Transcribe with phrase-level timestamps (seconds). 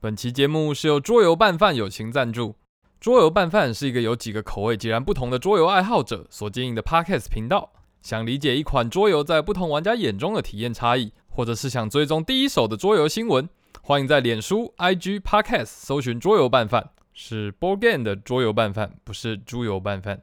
[0.00, 2.54] 本期节目是由桌游拌饭友情赞助。
[3.00, 7.72] 桌游拌饭是一个由几个口味截然不同的桌游爱好者所经营的 Podcast 频道。
[8.00, 13.48] 想理解一款桌游在不同玩家眼中的体验差异，或者是想追踪第一手的桌游新闻，
[13.82, 20.22] 欢迎在脸书、IG、Podcast 搜寻“桌游拌饭”，是 Board Game 的桌游拌饭，不是猪油拌饭。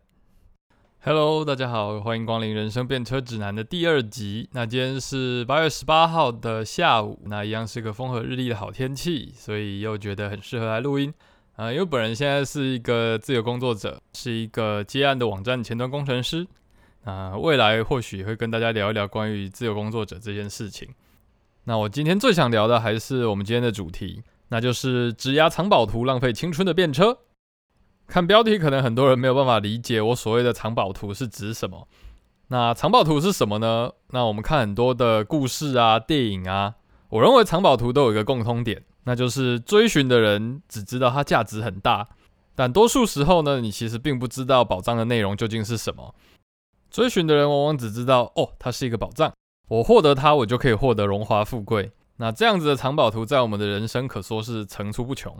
[1.07, 4.49] Hello，大家好，欢迎光临《人生变车指南》的第二集。
[4.53, 11.13] 那今天是八月十八号的下午，那一样是个风和日丽的好天气，所以又觉得很适合来录音。
[11.57, 16.47] 啊，因为本人现在是一个自由工作者，是一个接案的网站前端工程师。
[17.03, 20.89] 啊，未来或许会跟大家聊一聊关于自由工作者这件事情。
[21.65, 27.19] 那我今天最想聊的还是我们今天的主题，那就是质押藏宝图浪费青春的便车。
[28.07, 31.87] 看标题，可能很多人没有办法理解我所谓的藏宝图是指什么。
[32.47, 33.91] 那藏宝图是什么呢？
[34.11, 36.75] 那我们看很多的故事啊、电影啊，
[37.09, 42.07] 我认为藏宝图都有一个共通点，那就是追寻的人只知道它价值很大，
[42.55, 46.13] 但多数时候呢，你其实并不知道宝藏的内容究竟是什么。
[46.91, 49.33] 追寻的人往往只知道，哦，它是一个宝藏，
[49.67, 51.91] 我获得它，我就可以获得荣华富贵。
[52.17, 55.35] 那这样子的藏宝图，在我们的人生可说是层出不穷。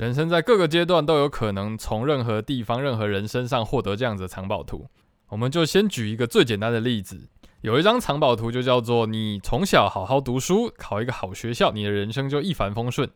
[0.00, 4.86] 人生在各个阶段都有可能从任何地方、任何人身上获得这样子的藏宝图。
[5.28, 7.28] 我们就先举一个最简单的例子，
[7.60, 13.10] 有一张藏宝图就叫做你从小好好读书，考一个好学校，你的人生就一帆风顺。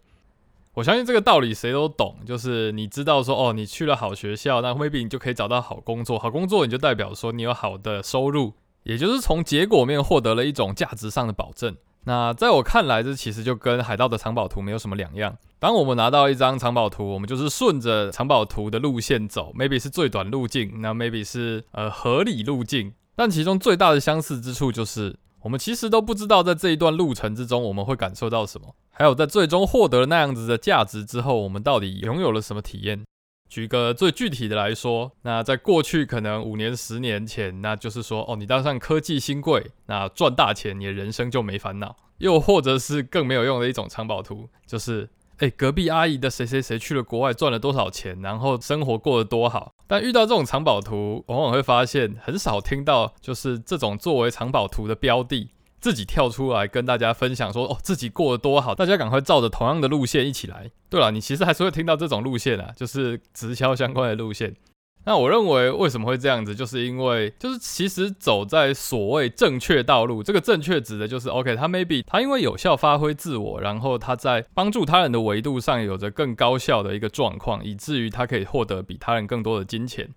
[0.74, 11.78] 我相信这个道理谁都懂，就是你知道说，哦，你去了好学校，那 maybe 你就可以找到好工作，好工作你就代表说你有好的收入，也就是从结果面获得了一种价值上的保证。
[12.06, 15.36] 那在我看来，这其实就跟海盗的藏宝图没有什么两样。
[15.58, 22.92] 当我们拿到一张藏宝图，我们就是顺着藏宝图的路线走，maybe 是最短路径，那 maybe 是呃合理路径。
[23.16, 33.02] 但其中最大的相似之处就是，我们其实都不知道在这一段路程之中我们会感受到什么，还有在最终获得了那样子的价值之后，我们到底拥有了什么体验。
[33.48, 45.08] 举个最具体的来说，那在过去可能五年、十年前，那就是说，哦，你当上科技新贵，那赚大钱，你的人生就没烦恼；又或者是更没有用的一种藏宝图，就是，
[45.38, 49.72] 哎，隔壁阿姨的谁谁谁去了国外赚了多少钱，然后生活过得多好。
[49.86, 55.50] 但遇到这种藏宝图，往往会发现很少听到，就是这种作为藏宝图的标的。
[55.80, 60.70] 自己跳出来跟大家分享说哦，自己过得多好，大家赶快照着同样的路线一起来。
[60.88, 64.56] 对了，你其实还是会听到这种路线啊，就是直销相关的路线。
[65.06, 80.08] 那我认为为什么会这样子，就是因为就是其实走在所谓正确道路，这个正确指的就是 OK，他 maybe 他因为有效发挥自我，然后他在帮助他人的维度上有着更高效的一个状况，以至于他可以获得比他人更多的金钱。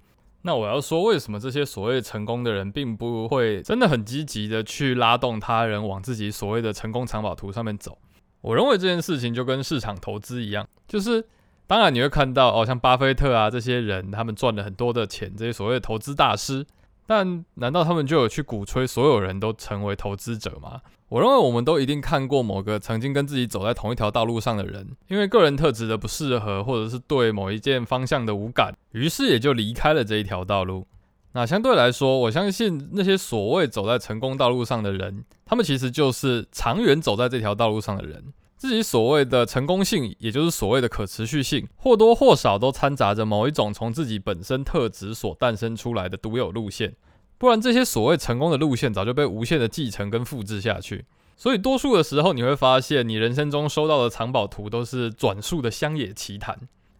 [0.43, 7.97] 那我要说，为什么这些所谓成功的人，并不会真的很积极的去拉动他人往自己所谓的成功藏宝图上面走？
[8.39, 11.25] 我认为这件事情就跟市场投资一样，就是
[11.67, 16.65] 当然你会看到，哦，像巴菲特啊这些人，他们赚了很多的钱，这些所谓的投资大师。
[17.05, 20.81] 但难道他们就有去鼓吹所有人都成为投资者吗？
[21.07, 30.85] 我认为我们都一定看过某个曾经跟自己走在同一条道路上的人，因为个人特质的不适合，或者是对某一件方向的无感，于是也就离开了这一条道路。
[31.31, 38.33] 那相对来说，我相信那些所谓走在成功道路上的人，他们其实就是长远走在这条道路上的人。
[38.57, 46.95] 自己所谓的成功性，也就是所谓的可持续性，或多或少都掺杂着某一种从自己本身特质所诞生出来的独有路线。
[47.37, 51.05] 不然，这些所谓成功的路线早就被无限的继承跟复制下去。
[51.35, 56.57] 所以，多数的时候你会发现，你人生中收到的藏宝图都是转述的乡野奇谈。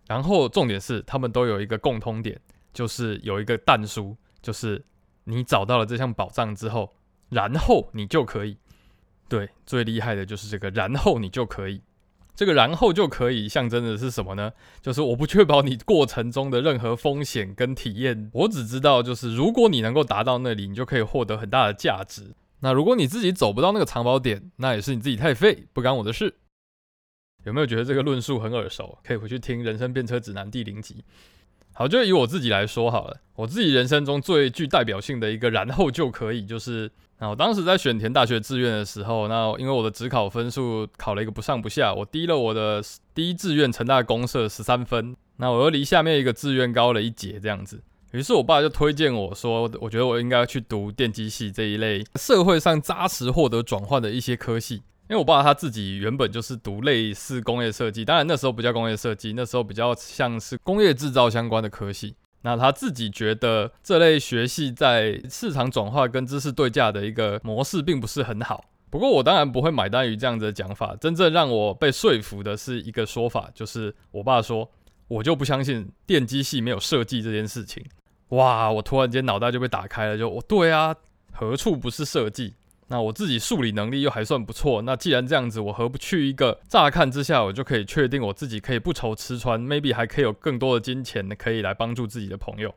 [0.07, 2.39] 然后，重点是他们都有一个共通点，
[2.71, 4.85] 就是有一个弹书，就是
[5.23, 6.93] 你找到了这项宝藏之后，
[7.29, 8.57] 然后你就可以。
[9.29, 11.81] 对，最厉害的就是这个，然后你就可以，
[12.35, 14.53] 这个然后就可以象征的是什么呢？
[14.81, 22.33] 就是我不确保你过程中的任何风险跟体验，我只知道就是如果你能够达到那里，你就可以获得很大的价值。
[22.61, 26.33] 那如果你自己走不到那个藏宝点，那也是你自己太废，不干我的事。
[27.43, 28.97] 有没有觉得这个论述很耳熟？
[29.03, 31.03] 可以回去听《人生变车指南》第零集。
[31.77, 36.89] 好，就以我自己来说好了，我自己人生中最具代表性的一个然后就可以就是。
[37.19, 42.81] 那我当时在选填大学志愿的时候，那因为我的职考分数考了一个不上不下，我低了我的
[43.13, 47.79] 第一志愿成大公社十三分，那我又离下面一个志愿高了一截这样子。
[48.11, 62.15] 于是我爸就推荐我说，我觉得我应该去读电机系这一类社会上扎实获得转换的一些科系，因为我爸他自己原本就是读类似工业设计，当然那时候不叫工业设计，那时候比较像是工业制造相关的科系。
[62.41, 70.95] 那他自己觉得这类学系在市场转化跟知识对价的一个模式并不是很好，不过我当然不会买单于这样子的讲法。
[70.99, 74.69] 真正让我被说服的是一个说法，就是我爸说，
[75.07, 77.83] 我就不相信电机系没有设计这件事情。
[78.29, 78.69] 哇！
[78.69, 80.95] 我突然间脑袋就被打开了，就我对啊，
[81.31, 82.53] 何处不是设计？
[82.89, 92.73] 那我自己数理能力又还算不错，那既然这样子，我何不去一个乍看之下我就可以确定我自己可以不愁吃穿，maybe 还可以有更多的金钱可以来帮助自己的朋友？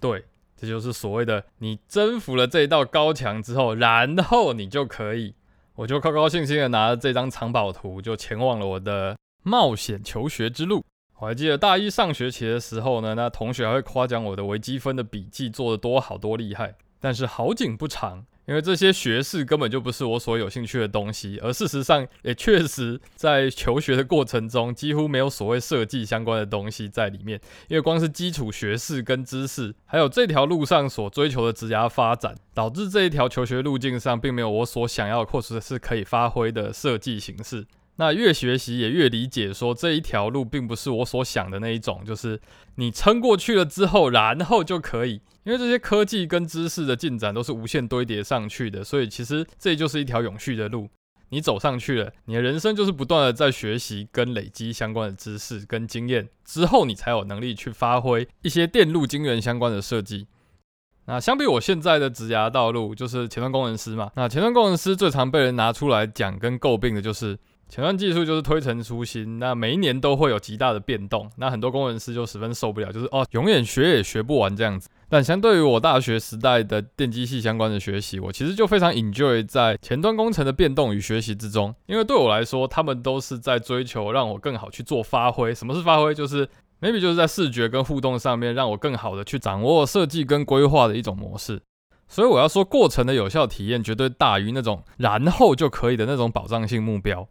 [0.00, 0.24] 对，
[0.56, 5.34] 这就是所谓的你征服了这一道高墙之后，然后你就可以，
[5.74, 10.84] 我就高高兴兴的拿着这张藏宝图，就前往了我的冒险求学之路。
[11.18, 18.24] 我还记得大一上学期的时候呢，那同学还会夸奖我的微积分的笔记做得多好多厉害，但是好景不长。
[18.44, 27.40] 因为这些学士根本就不是我所有兴趣的东西，而事实上也确实在求学的过程中几乎没有所谓设计相关的东西在里面。
[27.68, 37.64] 因为光是基础学士跟知识，还有这条路上所追求的职涯发展，导致这一条求学路径上并没有我所想要或者是可以发挥的设计形式。
[37.96, 42.40] 那越学习也越理解，说这一条路并不是我所想的那一种，就是
[42.76, 45.20] 你撑过去了之后，然后就可以。
[45.44, 50.88] 因为这些科技跟知识的进展都是无限堆叠上去的，所以其实这就是一条永续的路。
[51.28, 60.26] 你走上去了，你的人生就是不断的在学习跟累积相关的知识跟经验，之后你才有能力去发挥一些电路晶圆相关的设计。
[61.06, 64.10] 那相比我现在的职涯道路，就是前端工程师嘛。
[64.14, 67.38] 那前端工程师最常被人拿出来讲跟诟病的就是。
[67.72, 74.90] 前端技术就是推陈出新，那每一年都会有极大的变动，那很多工程师就十分受不了，就是哦，永远学也学不完这样子。
[75.08, 85.54] 但相对于我大学时代的电机系相关的学习，我其实就非常 enjoy 在前端工程的变动与学习之中，因为对我来说，他们都是在追求让我更好去做发挥。
[85.54, 86.14] 什么是发挥？
[86.14, 86.46] 就是
[86.78, 91.62] maybe 就是在视觉跟互动上面，让我更好的去掌握设计跟规划的一种模式。
[92.06, 97.26] 所以我要说，过程的有效体验绝对大于那种然后就可以的那种保障性目标。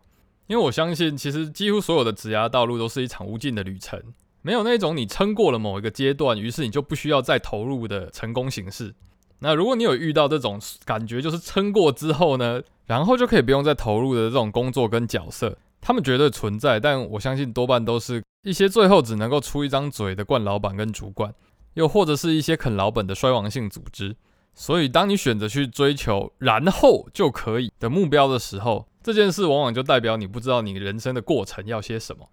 [0.51, 3.97] 因为我相信，其实几乎所有的职涯道路都是一场无尽的旅程，
[4.41, 8.93] 没有那种你撑过了某一个阶段，于是你就不需要再投入的成功形式。
[9.39, 21.33] 那如果你有遇到这种感觉，就是撑过之后呢，然后就可以不用再投入的这种工作跟角色，他们绝对存在，但我相信多半都是一些最后只能够出一张嘴的惯老板跟主管，
[21.75, 24.17] 又或者是一些啃老本的衰亡性组织。
[24.53, 32.29] 所以，当你选择去追求然后就可以的目标的时候，这件事往往就代表你不知道你人生的过程要些什么，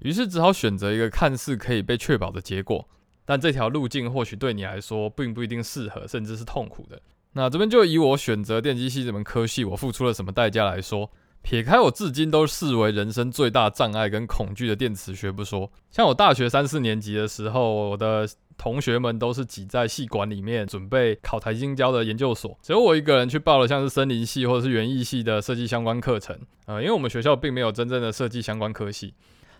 [0.00, 2.88] 于是只好选择一个看似可以被确保的结果，
[3.24, 7.00] 但这条路径或许对你来说并不一定适合，甚至是痛苦的。
[7.32, 11.10] 那这边就以我选择电机系这门科系，我付出了什么代价来说，
[11.42, 18.28] 撇开我至今都视为人生最大障碍跟恐惧的电磁学不说，像我大学三四年级的时候，我的。
[18.60, 26.38] 同学们都是挤在系馆里面准备考台金交的研究所，只有我一个人去报了像是森林系或者是园艺系的设计相关课程。
[26.66, 29.14] 呃，因为我们学校并没有真正的设计相关科系。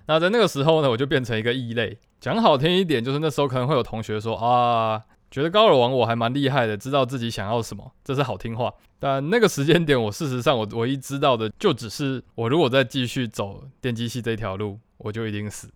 [0.04, 1.96] 那在那个时候呢，我就变成一个异类。
[2.20, 5.00] 讲好听一点，就是那时候可能会有同学说啊，
[5.30, 8.72] 觉得高尔王我还蛮厉害的，知道自己想要什么，这是好听话。
[8.98, 15.70] 但那个时间点，我事实上我唯一知道的就只是，我如果再继续走电机系这条路，我就一定死。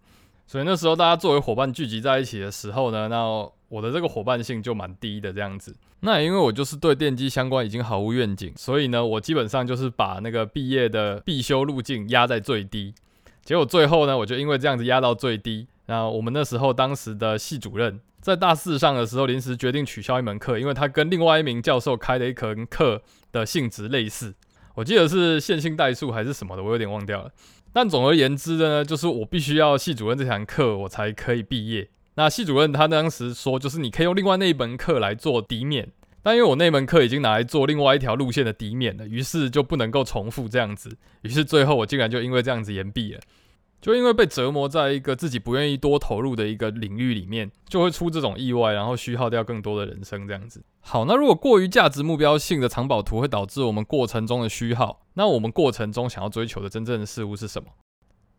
[0.47, 3.25] 所以那时候大家作为伙伴聚集在一起的时候呢，那
[3.69, 5.75] 我的这个伙伴性就蛮低的这样子。
[6.01, 12.93] 那因为我就是对电机相关已经毫无愿景，所以呢，我基本上就是把那个毕业的必修路径压在最低。
[13.43, 15.67] 结果最后呢，我就因为这样子压到最低。
[15.87, 24.35] 那我们那时候当时的系主任在大四上的时候临时决定取消一门课，因为他跟另外一名教授开的一门课的性质类似，
[24.77, 27.31] 我记得是线性代数还是什么的，我有点忘掉了。
[27.71, 31.91] 但总而言之的呢，就是我必须要系主任这堂课，我才可以毕业。
[32.15, 40.97] 那系主任他当时说，就是你可以用另外那一门课来做底面，但因为我那门课已经拿来做另外一条路线的底面了，于是就不能够重复这样子。
[41.21, 43.21] 于是最后我竟然就因为这样子延毕了。
[43.81, 50.63] 就因为被折磨在一个自己不愿意多投入的一个领域里面，就会出这种意外，然后虚耗掉更多的人生这样子。
[50.81, 57.69] 好，那如果过于价值目标性的藏宝图会导致我们过程中的虚耗，那我们过程中想要追求的真正的事物是什么？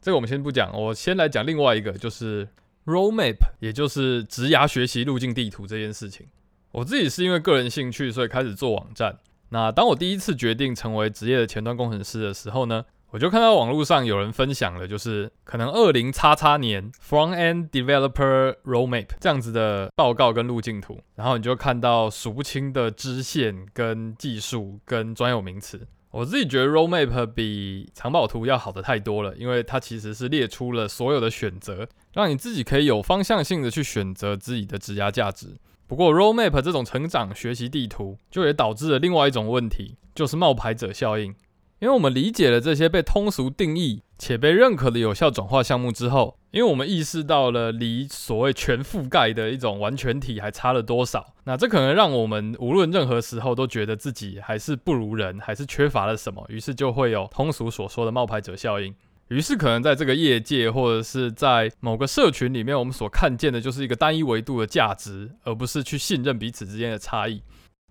[0.02, 2.48] 这个我们先不讲，我先来讲另外一个，就是
[2.86, 6.28] roadmap，也就是职涯学习路径地图这件事情。
[6.72, 9.20] 我自己是因为个人兴趣，所以开始做网站。
[9.50, 12.84] 那当我第一次决定成为职业的前端工程师的时候呢？
[13.16, 25.88] 我就看到网络上有人分享了，就是可能二零叉叉年 Front End Developer Roadmap 这样子的报告跟路径图，然后你就看到数不清的支线跟技术跟专有名词。
[26.12, 35.56] 我自己觉得 Roadmap 比藏宝图要好的太多了，因为它其实是列出了所有的选择，让你自己可以有方向性的去选择自己的职涯价值。
[35.88, 39.96] 不过 Roadmap 这种成长学习地图，就也导致了另外一种问题。
[40.14, 41.36] 就是冒牌者效应。
[41.80, 58.96] 因为我们理解了这些被通俗定义且被认可的有效转化项目之后，因为我们意识到了离所谓全覆盖的一种完全体还差了多少，那这可能让我们无论任何时候都觉得自己还是不如人，还是缺乏了什么，于是就会有通俗所说的冒牌者效应。
[59.28, 67.42] 于是可能在这个业界或者是在某个社群里面，我们所看见的就是一个单一维度的价值，而不是去信任彼此之间的差异。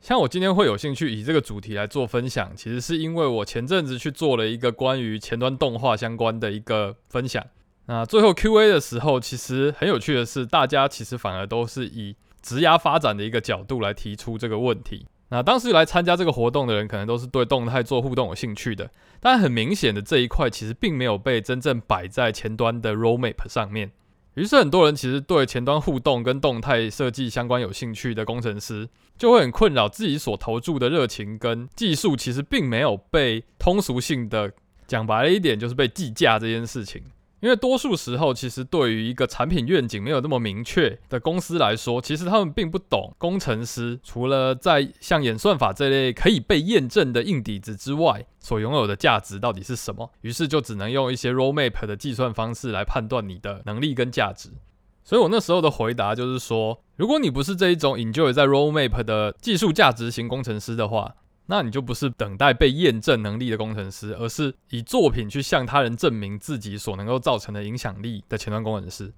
[0.04, 7.42] 像我今天会有兴趣以这个主题来做分享，其实是因为我前阵子去做了一个关于前端动画相关的一个分享。
[7.86, 15.06] 那最后 Q&A 的时候，其实很有趣的是，大家其实反而都是以职涯发展的一个角度来提出这个问题。
[15.30, 23.90] 那当时来参加这个活动的人，可能都是对动态做互动有兴趣的，但很明显的这一块其实并没有被真正摆在前端的 roadmap 上面。
[24.34, 34.52] 于是很多人其实对前端互动跟动态设计相关有兴趣的工程师，就会很困扰自己所投注的热情跟技术，其实并没有被通俗性的
[34.86, 37.02] 讲白了一点，就是被计价这件事情。
[37.44, 50.10] 因为多数时候，其实对于一个产品愿景没有那么明确的公司来说，其实他们并不懂工程师除了在像演算法这类可以被验证的硬底子之外，所拥有的价值到底是什么。
[50.22, 54.48] 于是就只能用一些 roadmap 的计算方式来判断你的能力跟价值。
[55.04, 61.14] 所以我那时候的回答就是说，如果你不是这一种 enjoy 在 roadmap 的技术价值型工程师的话，
[61.46, 69.12] 那你就不是等待被验证能力的工程师，而是以作品去向他人证明自己所能够造成的影响力的前端工程师。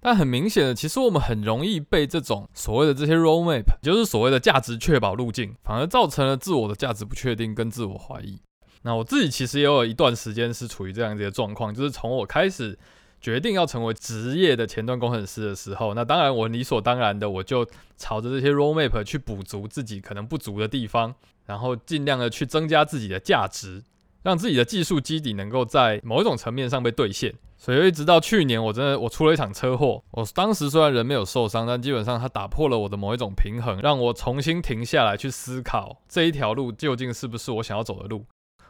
[0.00, 8.40] 但很明显的，其实我们很容易被这种所谓的这些 roadmap，就是所谓的价值确保路径，反而造成了自我的价值不确定跟自我怀疑。
[8.82, 12.78] 那我自己其实也有一段时间是处于这样子的状况，就是从我开始。
[13.22, 17.66] 决定要成为职业的前端工程师的时候，那当然我理所当然的我就
[17.98, 21.14] 朝着这些 roadmap 去补足自己可能不足的地方，
[21.46, 23.82] 然后尽量的去增加自己的价值，
[24.22, 27.34] 让自己的技术基底能够在某一种层面上被兑现。
[27.56, 38.24] 所以一直到去年，我真的我出了一场车祸，我当时虽然人没有受伤，但基本上它打破了我的某一种平衡，让我重新停下来去思考这一条路究竟是不是我想要走的路。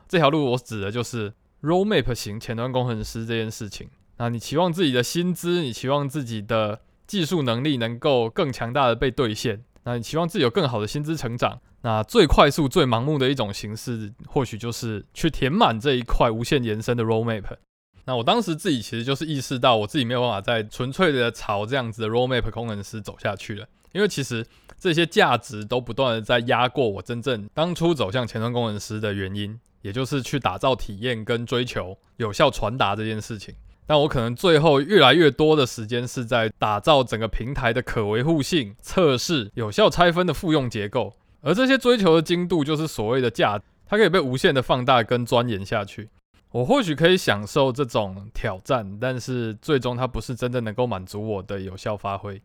[0.08, 3.88] 这条路我指的就是 roadmap 型前端工程师这件事情。
[4.16, 17.56] 那你期望自己的薪资，你期望自己的技术能力能够更强大的被兑现，那你期望自己有更好的薪资成长，那最快速、最盲目的一种形式，或许就是去填满这一块无限延伸的 roadmap。
[18.04, 24.46] 那我当时自己其实就是意识到，我自己没有办法再纯粹的朝这样子的 roadmap 工程师走下去了，因为其实
[24.78, 33.56] 这些价值都不断的在压过我真正当初走向前端工程师的原因，也就是去打造体验跟追求有效传达这件事情。
[33.90, 46.08] 但我可能最后越来越多的时间是在打造整个平台的可维护性、测试、有效拆分的复用结构，而这些追求的精度就是所谓的价，它可以被无限的放大跟钻研下去。
[46.52, 52.40] 我或许可以享受这种挑战，但是最终它不是真的能够满足我的有效发挥。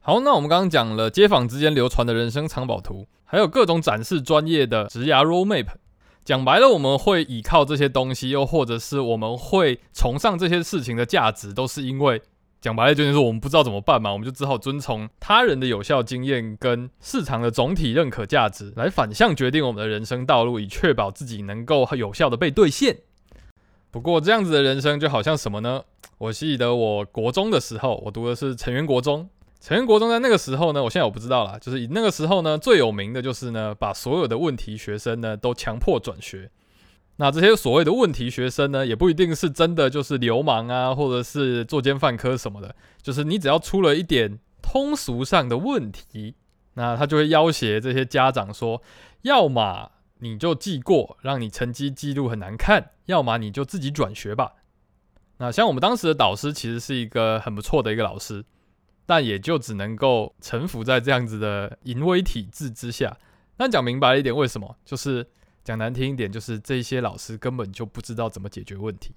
[0.00, 5.68] 好，那我们刚刚讲了街坊之间流传的人生藏宝图，还有各种展示专业的职涯 roadmap。
[6.24, 12.22] 讲白了，我们会依靠这些东西，又或者是我们会崇尚这些事情的价值，都是因为
[12.60, 22.98] 讲白了，就是我们不知道怎么办嘛，我们就只好遵从他人的有效经验跟市场的总体认可价值，来反向决定我们的人生道路，以确保自己能够有效的被兑现。
[23.90, 25.82] 不过这样子的人生就好像什么呢？
[26.18, 29.28] 我记得我国中的时候，我读的是成员国中。
[29.62, 36.50] 成人国中在那个时候呢，我现在我不知道啦，就是那个时候呢最有名的就是呢，把所有的问题学生呢都强迫转学。
[37.14, 46.34] 那这些所谓的问题学生呢，也不一定是真的就是流氓啊，或者是作奸犯科什么的，就是你只要出了一点通俗上的问题，
[46.74, 48.82] 那他就会要挟这些家长说，
[49.20, 54.54] 要么你就记过，让你成绩记录很难看，要么你就自己转学吧。
[55.36, 58.44] 那像我们当时的导师其实是一个很不错的一个老师。
[59.06, 63.16] 但也就只能够臣服在这样子的淫威体制之下。
[63.56, 64.76] 但讲明白一点，为什么？
[64.84, 65.26] 就是
[65.62, 69.14] 讲难听一点，就是这些老师根本就不知道怎么解决问题，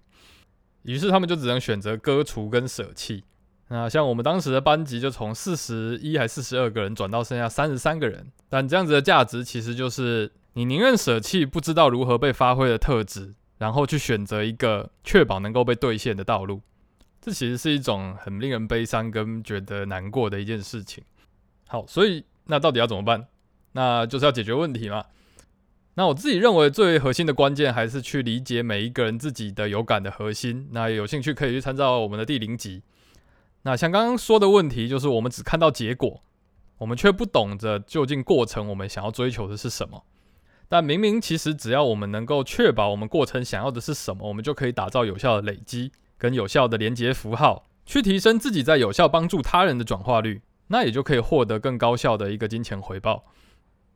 [0.84, 3.24] 于是他们就只能选择割除跟舍弃。
[3.70, 8.32] 那像我们当时的班级，就从四十一还四十二个人转到剩下三十三个人。
[8.48, 16.62] 但这样子的价值，其实就是你宁愿舍弃不知道如何被发挥的特质，然后去选择一个确保能够被兑现的道路。
[17.26, 21.04] 这其实是一种很令人悲伤跟觉得难过的一件事情。
[21.68, 23.26] 好，所以那到底要怎么办？
[23.72, 25.04] 那就是要解决问题嘛。
[25.96, 30.70] 那我自己认为最核心的关键还是去理解每一个人自己的有感的核心。
[30.72, 32.84] 那有兴趣可以去参照我们的第零集。
[33.64, 36.22] 那像刚刚说的问题，就是我们只看到结果，
[36.78, 40.06] 我们却不懂得究竟过程我们想要追求的是什么。
[40.70, 45.92] 但明明其实只要我们能够确保我们过程想要的是什么，我们就可以打造有效的累积
[46.26, 53.26] 跟有效的连接符号，去提升自己在有效帮助他人的转化率，那也就可以获得更高效的一个金钱回报。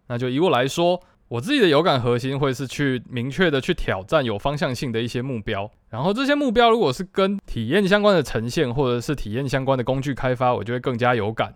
[0.10, 11.56] 那就以我来说，我自己的有感核心会是去明确的去挑战有方向性的一些目标，然后这些目标如果是跟体验相关的呈现，或者是体验相关的工具开发，我就会更加有感。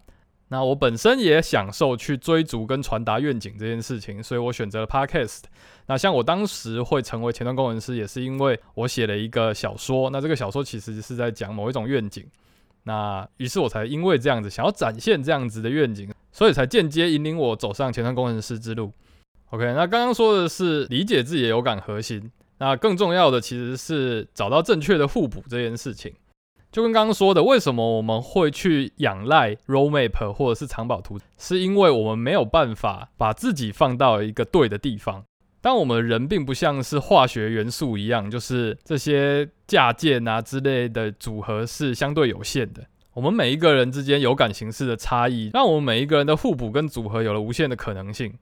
[0.54, 5.40] 那我本身也享受去追逐跟传达愿景这件事情，所以我选择了 podcast。
[5.88, 10.12] 那像我当时会成为前端工程师，也是因为我写了一个小说。
[10.12, 12.24] 那这个小说其实是在讲某一种愿景。
[12.84, 18.94] 那于是我才因为这样子想要展现这样子的愿景，所以才间接引领我走上前端工程师之路。
[19.50, 26.14] OK，那刚刚说的是理解自己的有感核心，那更重要的其实是找到正确的互补这件事情。
[26.74, 35.24] 就跟刚刚说的，为什么我们会去仰赖 roadmap 或者是藏宝图，是因为我们没有办法把自己放到一个对的地方。
[35.62, 42.84] 但我们人并不像是化学元素一样，就是这些价键啊之类的组合是相对有限的。
[43.14, 48.34] 我们每一个人之间有感形式的差异，让我们每一个人的互补跟组合有了无限的可能性。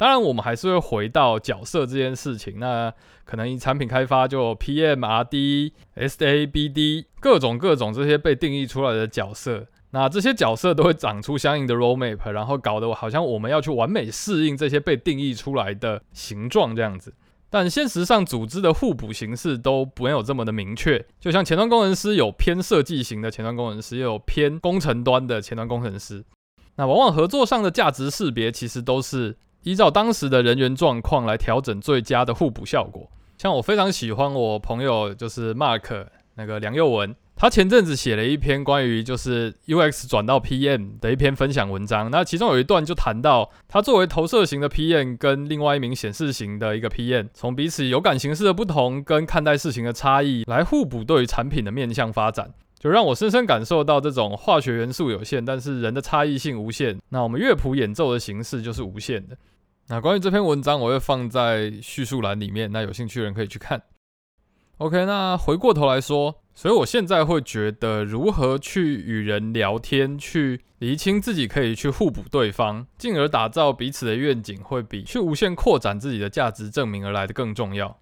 [0.00, 2.58] 当然，我们还是会回到角色这件事情。
[2.58, 2.90] 那
[3.26, 17.12] 可能产品开发就 P M R D S A B D 各种各种这些被定义出来的角色，那这些角色都会长出相应的 roadmap，然后搞得好像我们要去完美适应这些被定义出来的形状这样子。
[17.50, 21.04] 但现实上，组织的互补形式都没有这么的明确。
[21.20, 26.24] 就像前端工程师有偏设计型的前端工程师，也有偏工程端的前端工程师。
[26.76, 29.36] 那往往合作上的价值识别其实都是。
[29.62, 33.10] 依照当时的人员状况来调整最佳的互补效果。
[33.36, 42.10] 像我非常喜欢我朋友就是 Mark 那个梁佑文，他前阵子写了一篇关于就是 UX 转到 PM 的一篇分享文章。
[42.10, 52.52] 那其中有一段就谈到，他作为投射型的 PM 跟另外一名显示型的一个 PM，从彼此有感形式的不同跟看待事情的差异来互补对于产品的面向发展。
[52.78, 56.98] 就让我深深感受到这种化学元素有限，但是人的差异性无限。
[57.10, 59.36] 那我们乐谱演奏的形式就是无限的。
[59.90, 63.82] 那关于这篇文章，我会放在叙述栏里面，那有兴趣的人可以去看。
[64.78, 77.98] OK，那回过头来说，所以我现在会觉得，如何去与人聊天，去厘清自己可以去互补对方，进而打造彼此的愿景，会比去无限扩展自己的价值证明而来的更重要。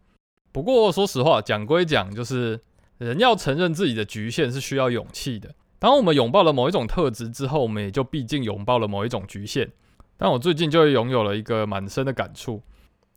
[0.52, 2.60] 不过说实话，讲归讲，就是。
[2.98, 5.54] 人要承认自己的局限是需要勇气的。
[5.78, 9.70] 当我们拥抱了某一种特质之后，我们也就毕竟拥抱了某一种局限。
[10.18, 12.62] 但我最近就拥有了一个蛮深的感触，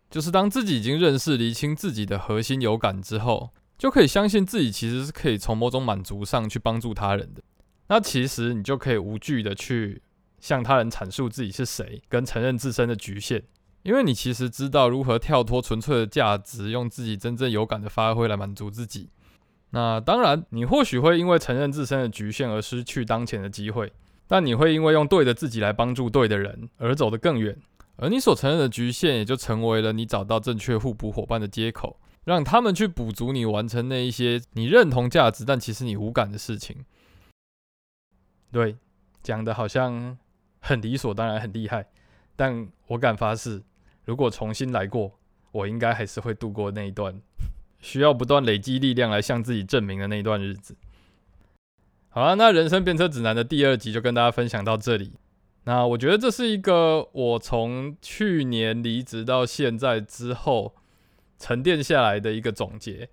[0.10, 7.42] 就是当自己已经认识、厘清自己的核心有感之后，就可以相信自己其实是可以从某种满足上去帮助他人的。
[7.88, 10.02] 那其实你就可以无惧的去
[10.40, 13.44] 向他人阐述自己是谁，跟承认自身的局限，
[13.84, 19.10] 因为你其实知道如何跳脱纯粹的价值，用自己真正有感的发挥来满足自己。
[19.72, 23.92] 那当然，你或许会因为承认自身的局限而失去当前的机会，
[24.32, 27.54] 但你会因为用对的自己来帮助对的人而走得更远。
[27.98, 36.86] 而你所承认的局限，也就成为了你找到正确互补伙伴的接口，让他们去补足你完成那一些你认同价值但其实你无感的事情。
[38.54, 38.78] 对，
[39.22, 40.18] 讲的好像
[40.62, 41.88] 很理所当然、很厉害，
[42.38, 43.62] 但我敢发誓，
[44.06, 45.12] 如果重新来过，
[45.52, 47.22] 我应该还是会度过那一段。
[47.82, 50.74] 需要不断累积力量来向自己证明的那一段日子。
[52.14, 55.14] 好了，那人生变车指南的第二集就跟大家分享到这里。
[55.64, 60.76] 那我觉得这是一个我从去年离职到现在之后
[61.40, 63.08] 沉淀下来的一个总结。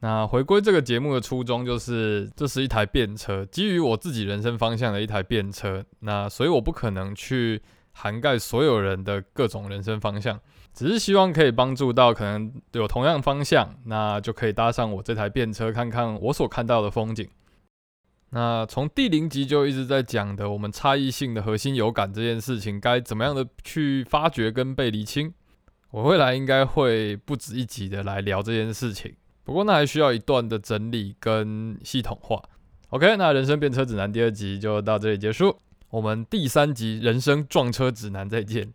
[0.00, 5.82] 那回归这个节目的初衷就是，这是一台便车，基于我自己人生方向的一台便车。
[6.00, 7.62] 那所以我不可能去
[7.92, 10.38] 涵盖所有人的各种人生方向。
[10.74, 17.26] 只是希望可以帮助到可能有同样方向，那就可以搭上我这台便车，看看我所看到的风景。
[18.30, 25.32] 那从第零集就一直在讲的，我们差异性的核心有感这件事情，该怎么样的去发掘跟被厘清？
[25.90, 29.14] 我未来应该会不止一集的来聊这件事情。
[29.44, 32.42] 不过那还需要一段的整理跟系统化。
[32.90, 35.56] OK，那人生变车指南第二集就到这里结束，
[35.88, 38.70] 我们第三集人生撞车指南再见。